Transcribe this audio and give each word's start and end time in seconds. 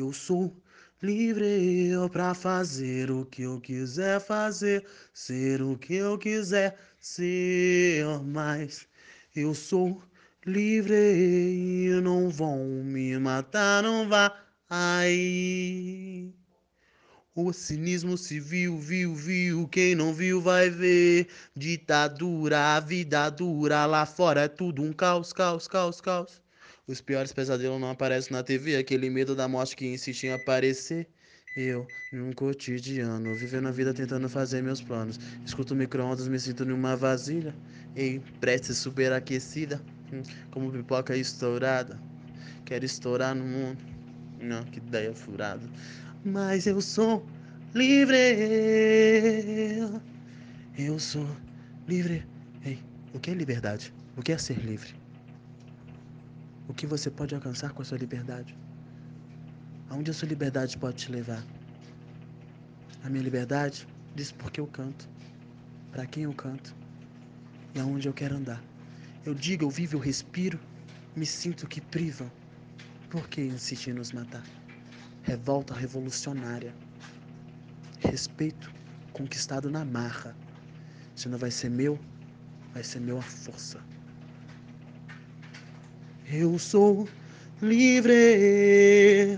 Eu 0.00 0.14
sou 0.14 0.56
livre 1.02 1.90
para 2.10 2.32
fazer 2.32 3.10
o 3.10 3.26
que 3.26 3.42
eu 3.42 3.60
quiser 3.60 4.18
fazer, 4.18 4.86
ser 5.12 5.60
o 5.60 5.76
que 5.76 5.96
eu 5.96 6.16
quiser 6.16 6.74
ser, 6.98 8.06
mas 8.24 8.88
eu 9.36 9.54
sou 9.54 10.02
livre 10.46 10.94
e 10.96 12.00
não 12.02 12.30
vão 12.30 12.82
me 12.82 13.18
matar, 13.18 13.82
não 13.82 14.08
vá 14.08 14.34
aí. 14.70 16.32
O 17.34 17.52
cinismo 17.52 18.16
se 18.16 18.40
viu, 18.40 18.78
viu, 18.78 19.14
viu. 19.14 19.68
Quem 19.68 19.94
não 19.94 20.14
viu 20.14 20.40
vai 20.40 20.70
ver. 20.70 21.28
Ditadura, 21.54 22.80
vida 22.80 23.28
dura. 23.28 23.84
Lá 23.84 24.06
fora 24.06 24.44
é 24.44 24.48
tudo 24.48 24.82
um 24.82 24.94
caos, 24.94 25.30
caos, 25.30 25.68
caos, 25.68 26.00
caos. 26.00 26.40
Os 26.90 27.00
piores 27.00 27.32
pesadelos 27.32 27.80
não 27.80 27.88
aparecem 27.88 28.32
na 28.32 28.42
TV. 28.42 28.76
Aquele 28.76 29.08
medo 29.08 29.36
da 29.36 29.46
morte 29.46 29.76
que 29.76 29.86
insiste 29.86 30.24
em 30.24 30.32
aparecer. 30.32 31.06
Eu, 31.56 31.86
num 32.12 32.32
cotidiano, 32.32 33.32
vivendo 33.36 33.68
a 33.68 33.70
vida 33.70 33.94
tentando 33.94 34.28
fazer 34.28 34.60
meus 34.60 34.82
planos. 34.82 35.20
Escuto 35.46 35.72
micro-ondas, 35.76 36.26
me 36.26 36.38
sinto 36.40 36.64
numa 36.64 36.96
vasilha. 36.96 37.54
Ei, 37.94 38.20
prece 38.40 38.74
superaquecida. 38.74 39.80
Hum, 40.12 40.22
como 40.50 40.72
pipoca 40.72 41.16
estourada. 41.16 42.02
Quero 42.64 42.84
estourar 42.84 43.36
no 43.36 43.44
mundo. 43.44 43.78
Não, 44.40 44.64
que 44.64 44.78
ideia 44.78 45.14
furada 45.14 45.62
mas 46.24 46.66
eu 46.66 46.80
sou 46.80 47.24
livre. 47.72 48.16
Eu 50.76 50.98
sou 50.98 51.26
livre. 51.86 52.24
Ei, 52.64 52.78
o 53.14 53.20
que 53.20 53.30
é 53.30 53.34
liberdade? 53.34 53.92
O 54.16 54.22
que 54.22 54.32
é 54.32 54.38
ser 54.38 54.58
livre? 54.58 54.94
O 56.70 56.72
que 56.72 56.86
você 56.86 57.10
pode 57.10 57.34
alcançar 57.34 57.72
com 57.72 57.82
a 57.82 57.84
sua 57.84 57.98
liberdade? 57.98 58.56
Aonde 59.88 60.12
a 60.12 60.14
sua 60.14 60.28
liberdade 60.28 60.78
pode 60.78 60.98
te 60.98 61.10
levar? 61.10 61.44
A 63.02 63.10
minha 63.10 63.24
liberdade 63.24 63.88
diz 64.14 64.30
porque 64.30 64.60
eu 64.60 64.68
canto, 64.68 65.08
para 65.90 66.06
quem 66.06 66.22
eu 66.22 66.32
canto 66.32 66.72
e 67.74 67.80
aonde 67.80 68.06
eu 68.06 68.14
quero 68.14 68.36
andar. 68.36 68.62
Eu 69.26 69.34
digo, 69.34 69.64
eu 69.64 69.68
vivo, 69.68 69.96
eu 69.96 70.00
respiro, 70.00 70.60
me 71.16 71.26
sinto 71.26 71.66
que 71.66 71.80
privam. 71.80 72.30
Por 73.10 73.28
que 73.28 73.40
insistir 73.40 73.90
em 73.90 73.94
nos 73.94 74.12
matar? 74.12 74.44
revolta 75.24 75.74
revolucionária, 75.74 76.72
respeito 77.98 78.70
conquistado 79.12 79.68
na 79.68 79.84
marra. 79.84 80.36
Se 81.16 81.28
não 81.28 81.36
vai 81.36 81.50
ser 81.50 81.68
meu, 81.68 81.98
vai 82.72 82.84
ser 82.84 83.00
meu 83.00 83.18
a 83.18 83.22
força. 83.22 83.80
Eu 86.32 86.60
sou 86.60 87.08
livre. 87.60 89.36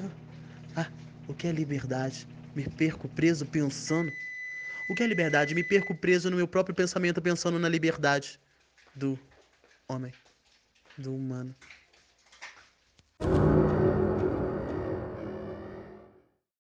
Ah, 0.77 0.87
o 1.27 1.33
que 1.33 1.47
é 1.47 1.53
liberdade? 1.53 2.29
Me 2.55 2.69
perco 2.69 3.09
preso 3.09 3.47
pensando. 3.47 4.12
O 4.91 4.95
que 4.95 5.03
é 5.03 5.07
liberdade? 5.07 5.55
Me 5.55 5.65
perco 5.65 5.95
preso 5.95 6.29
no 6.31 6.37
meu 6.37 6.47
próprio 6.47 6.75
pensamento 6.75 7.23
pensando 7.23 7.59
na 7.59 7.67
liberdade 7.67 8.39
do 8.95 9.19
homem, 9.89 10.13
do 10.98 11.15
humano. 11.15 11.55